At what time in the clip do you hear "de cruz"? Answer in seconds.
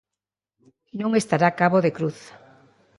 1.85-2.17